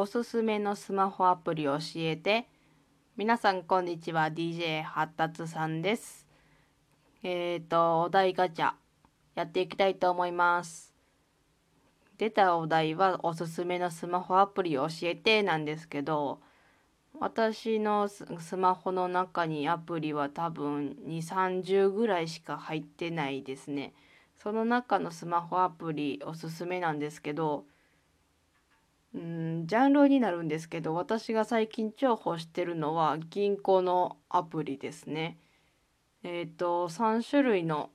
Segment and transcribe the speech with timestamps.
[0.00, 2.46] おすすめのスマホアプリ教えて。
[3.18, 4.28] 皆さんこんにちは。
[4.28, 6.26] DJ 発達さんです。
[7.22, 8.72] えっ、ー、とお題ガチャ。
[9.34, 10.94] やっていきたいと思います。
[12.16, 15.42] 出たお題はおすすめのスマホアプリ教えて。
[15.42, 16.40] なんですけど
[17.18, 23.92] 私のスマホの中にアプリは多分2 30ぐらいしか入ってないですね。
[24.38, 27.66] その中のスマホアプリおすすめなんですけど
[29.14, 35.38] うんジャンルになるんですけど私が最近重宝してるのは銀行のアプリですね。
[36.22, 37.90] えっ、ー、と3種類の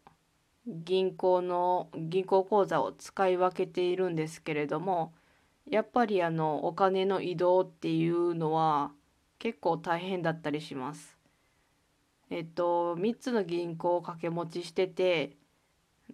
[0.68, 5.14] 銀行の銀行口座を使い分けているんですけれども
[5.70, 8.92] やっぱりあのお金の移動っていうのは
[9.40, 11.18] 結構大変だったりします。
[12.30, 15.38] えっと3つの銀行を掛け持ちしてて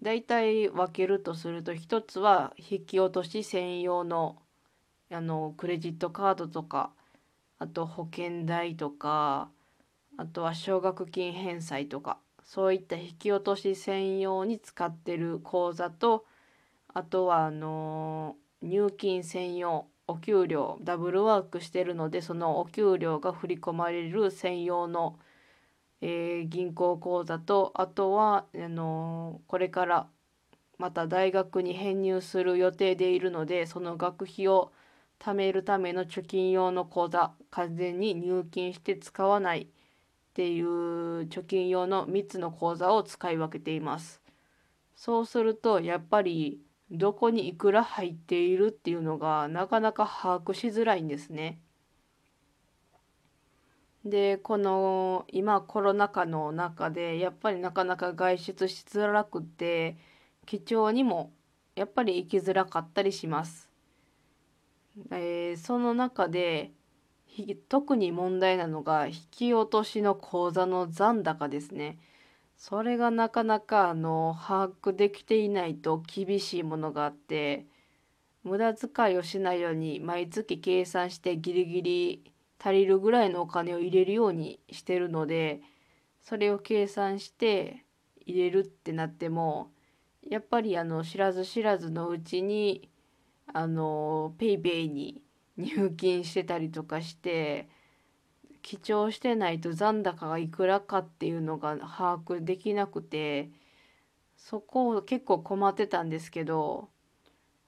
[0.02, 4.38] だいたい分けるとすると1つは引き落とし専用の
[5.12, 6.92] あのクレジットカードとか
[7.60, 9.50] あと保険代とか
[10.18, 16.26] あとは奨学金返済とかそういった引き落とし専用に使ってる口座と
[16.94, 25.18] あとはあの入金専用お給料ダブルワークしてるのでそのお給料が振り込まれる専用の、
[26.02, 30.08] えー、銀行口座とあとはあのこれから
[30.78, 34.72] また大学に編入する予定でいるのでその学費を
[35.22, 39.68] 貯めるための貯金用の口座完全に入金して使わないっ
[40.34, 44.20] ていう貯金用の3つの口座を使い分けています。
[44.96, 51.62] そうするとやっぱりどこにいくら入っているっていうのがなかなか把握しづらいんですね。
[54.04, 59.98] でこの今コロナ禍の中でやっぱりなかなか外出しづらくて
[60.48, 61.32] 貴重にも
[61.76, 63.71] やっぱり行きづらかったりします。
[65.12, 66.72] えー、その中で
[67.70, 71.98] 特に問題なのが引き落としの口座の残高ですね。
[72.58, 77.66] それがなかなかあの把握できていないと厳しいものがあって
[78.44, 85.62] 無駄遣いをしないように毎月計算してギリギリ足りるぐらいのお金を入れるようにしてるので
[86.22, 87.84] それを計算して
[88.28, 89.72] 入れるってなっても
[90.30, 92.91] やっぱりあの知らず知らずのうちに
[93.54, 95.22] あのペイペイに
[95.58, 97.68] 入金してたりとかして
[98.62, 103.50] 記帳してないと残高がいくらかっていうのが把握できなくて
[104.38, 106.90] そこを結構困ってたんですけど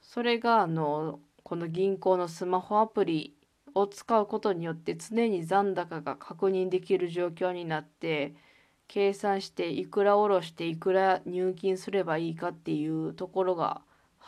[0.02, 3.36] それがあのこの銀行のスマホアプリ
[3.76, 8.36] を使うことによって常に残高が確認できる状況になって
[8.88, 13.82] 計算していくら下ろしていくら入金すればいいかっていうところが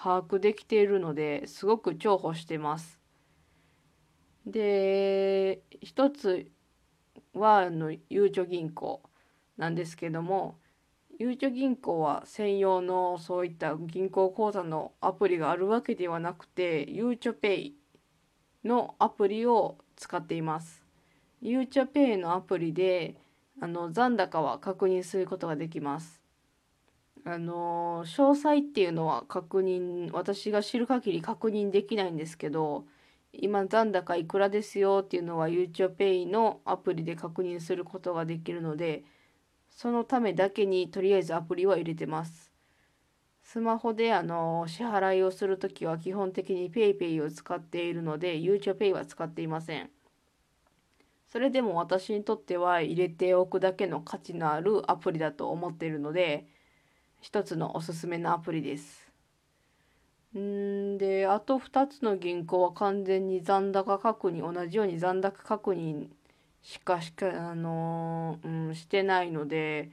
[0.05, 2.99] 把握できているのですごく重宝してます。
[4.45, 6.51] で一つ
[7.33, 9.01] はあのゆうちょ銀行
[9.57, 10.59] なんですけども
[11.17, 17.75] ゆうちょ銀行は専用のそういった銀行口座のアプリがあるわけではなくてゆうちょペイ
[18.63, 20.83] のアプリを使っています。
[21.41, 23.15] ゆうちょペイのアプリで
[23.59, 26.24] あの残高は確認することができます。
[27.27, 32.85] あの詳細っていうのは確認私が知る限り確認できないんですけど
[33.33, 39.03] 今残高いくらですよっていうのはゆうちょ Pay のアプリで確認することができるので
[39.71, 42.51] そのためだけにとりあえずアプリは入れてます。
[43.43, 49.89] スマホであの支払いをするときは基本的に PayPay を使っているのでゆうちょ Pay は使っていません。
[51.27, 56.45] それでも私にとっては入れておくだけの価値のあるアプリだと思っているので
[57.25, 59.11] 一つのおすすめのアプリです。
[60.37, 66.09] んであと2つの銀行は完全に残高確認同じように残高確認
[66.61, 69.89] しかしかあのうん、してないので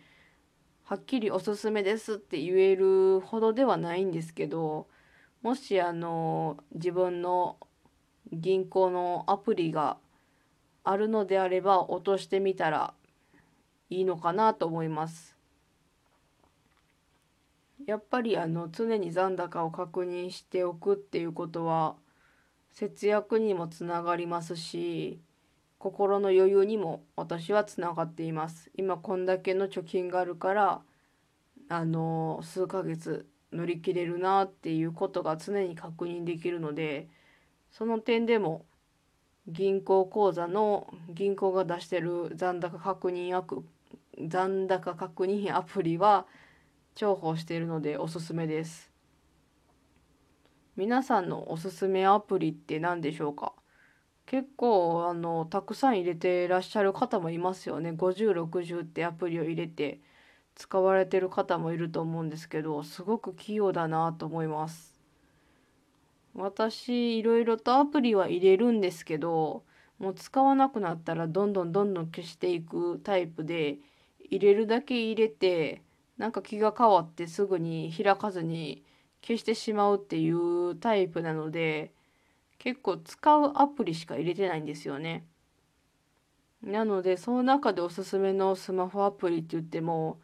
[0.84, 4.86] はっきりおすすめですって言えるほどではないんですけど
[5.40, 7.56] もしあの自分の
[8.30, 9.96] 銀行のアプリが
[10.84, 12.92] あるのであれば落としてみたら
[13.88, 15.41] いいのかなと思います。
[17.86, 21.96] やっぱりあの常に残高を確認しておくっていうことは
[22.70, 25.20] 節約にもつながりますし
[25.78, 28.70] 心の余裕にも私はつながっています。
[28.76, 30.82] 今こんだけの貯金があるから
[31.68, 37.08] あの数ヶ月乗り切れるなっていうことが常に確認できるので
[37.70, 38.64] その点でも
[39.48, 43.64] 銀行口座の銀行が出してる残高確認アプ
[44.28, 46.26] 残高確認アプリは
[46.94, 48.90] 重宝しているのでおすすめです。
[50.76, 53.54] 皆さんのおすすめアプリって何でしょうか？
[54.26, 57.92] 結構あのたくさん入れてらっしゃる方もいますよね。
[57.92, 60.00] 5060ってアプリを入れて
[60.54, 65.00] 使われてる方もいると思うんですけどすごく器用だなと思います。
[66.34, 69.64] 私いろいろとアプリは入れるんですけど
[69.98, 73.78] もう使わなくなったらどんどんどんどん消していくタイプで
[74.30, 75.82] 入れるだけ入れて
[76.22, 78.84] なんか気が変わってすぐに開かずに
[79.22, 81.92] 消してしまうっていうタイプなので
[82.60, 85.26] 結構使うアプリしか入れてないんですよね。
[86.62, 90.20] なのでその中でおすすめのスマホアプリって言っても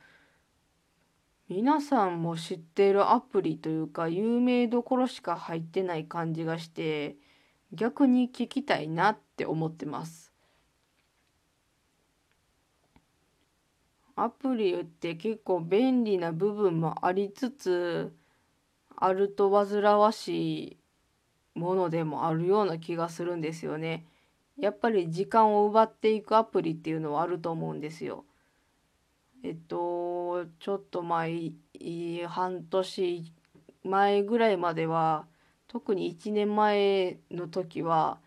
[1.48, 7.16] 皆さんも知っているアプリというか有名どころしか入ってない感じがして
[7.72, 10.27] 逆に聞きたいなって思ってます。
[14.22, 18.12] アプリって結構便利な部分もありつつ
[18.96, 20.76] あると煩わしい
[21.54, 24.06] ものでもあるような気がするんですよね。
[24.58, 28.24] やっぱり時間を奪っていくアプリっていうのはあると思うんですよ。
[29.44, 31.52] えっとちょっと前
[32.26, 33.32] 半年
[33.84, 35.26] 前ぐらいまでは
[35.68, 38.18] 特に1年前の時は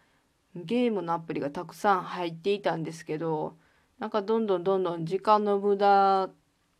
[0.55, 3.57] ゲームのアプリがたくさん入っていたんですけど
[4.01, 6.31] なんかどんどんどんどん時間の無駄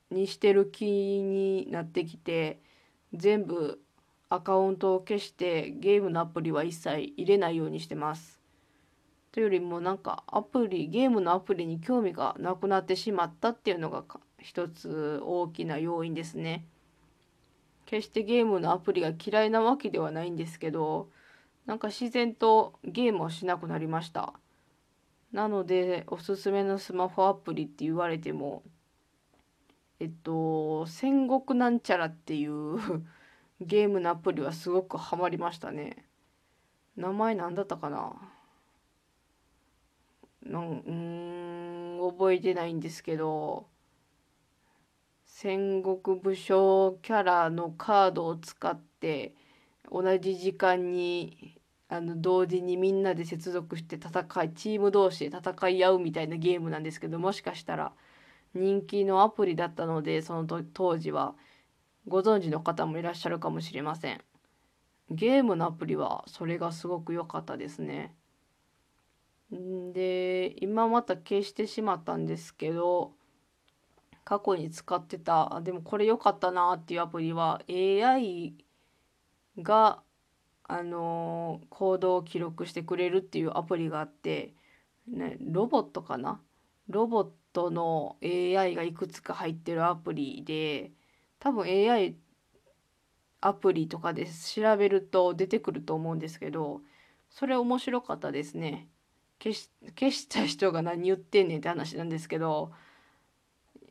[0.10, 2.60] にしてる気になってきて
[3.14, 3.80] 全部
[4.30, 8.42] アカウントを消してゲームのアプリは一切入れないようにしてます。
[9.32, 14.04] というよりもなんかアプリゲームのアプリに興味がなくなってしまったっていうのが
[14.40, 16.66] 一つ大きな要因ですね。
[17.86, 21.08] 決してゲームのアプリが嫌いなわけではないんですけど
[21.68, 24.41] なんか自然とゲームをしなくなりました。
[25.32, 28.64] なのでおすすめのスマホアプリって言われても
[30.00, 32.78] えっと戦国なんちゃらっていう
[33.62, 36.06] ゲームのアプリはすごくハマりましたね。
[36.96, 38.14] 名前何だったかな？
[40.44, 40.64] なん
[42.00, 43.68] うん覚えてないんですけど
[45.26, 49.36] 戦国武将キャラのカードを使って
[49.92, 51.61] 同じ時間に
[51.92, 57.92] あの同時にみんなで接続して戦いチーム同士で戦い合うみたいなゲームなんですけどもしかしたら
[58.54, 61.36] 人気のアプリだったのでその当時は
[62.08, 64.22] ご存知の方もいらっしゃるかもしれません。
[65.10, 68.16] ゲームのアプリはそれがすごく良かったですね。
[69.92, 73.12] で今また消してしまったんですけど
[74.24, 78.54] 過去に使ってたでもこれ良かったなっていうアプリは AI
[79.58, 80.02] が
[80.72, 84.54] あの、行動を記録してくれるっていうアプリがあって、
[85.08, 86.40] ね、ロボットかな？
[86.88, 90.92] ロボットの AI がいくつか入ってるアプリで
[91.40, 92.16] 多分 AI
[93.42, 96.82] アプリとかで調べると出てくると思うんですけど
[97.30, 98.88] それ面白かったですね。
[99.42, 99.70] 消し
[100.00, 102.72] 消した人が何言ってんねんって話なんですけど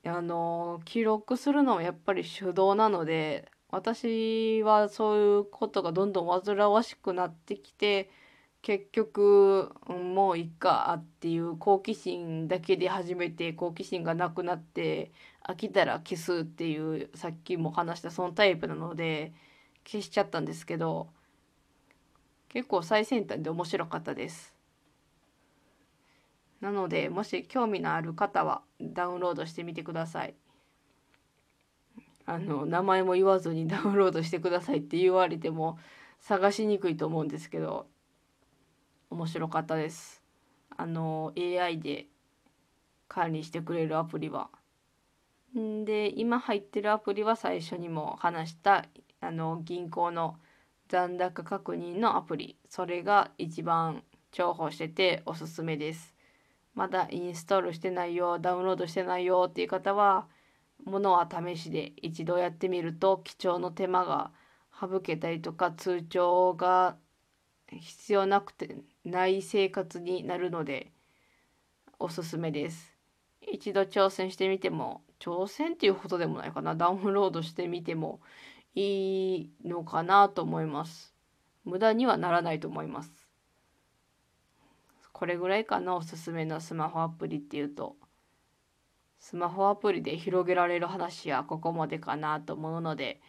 [0.06, 8.10] あの記録するのはやっぱり手動なので私はそういうことがどんどん煩わしくなってきて
[8.62, 15.12] 結局、もういっかっていう好奇心だけで始めて好奇心がなくなって
[15.42, 19.32] 飽きたら消すっていうさっきも話したそのタイプなので
[19.86, 21.08] 消しちゃったんですけど
[22.50, 24.54] 結構最先端で面白かったです。
[26.60, 30.34] なのでもし興味のある方はダウンロードしてみてください。
[32.30, 35.78] あの名前も言わずにダウンロードしてくださいって言われても
[36.20, 37.88] 探しにくいと思うんですけど
[39.10, 40.22] 面白かったです。
[40.76, 42.06] あの AI で
[43.08, 44.48] 管理してくれるアプリは。
[45.58, 48.86] んで今入ってるアプリは最初にも話した
[49.20, 50.36] あの銀行の
[50.86, 56.14] 残高確認のアプリそれが一番重宝してておすすめです。
[56.76, 60.28] まだインストールしてないよダウンロードしてないよっていう方は
[60.84, 64.32] ものは試しで一度やってみると貴重の手間が
[64.78, 66.96] 省けたりとか通帳が
[67.68, 70.92] 必要なくてない生活になるので
[71.98, 72.94] おすすめです。
[73.52, 78.20] 一度挑戦してみても挑戦っていうことでもないかなダウンロードしてみても
[78.74, 81.14] いいのかなと思います。
[81.64, 83.28] 無駄にはならないと思います。
[85.12, 87.96] これぐらいかなおすすめのスマホアプリっていうと。
[89.20, 93.20] スマホアプリで広げられる話はここまでかなと思うので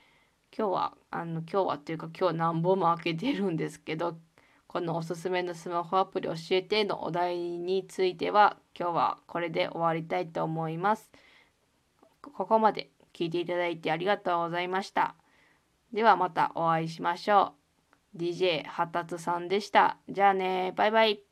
[0.58, 4.18] 今日はあの今日はっていうか今日何本も開けてるんですけど
[4.68, 11.12] このおすすめのスマホアプリ教えてのお題については今日はこれで終わりたいと思います。
[12.22, 15.16] ここまで聞いていただいてありがとうございました。
[15.92, 17.54] ではまたお会いしましょ
[18.16, 18.18] う。
[18.18, 19.98] DJ 発達さんでした。
[20.08, 21.31] じゃあねバイバイ。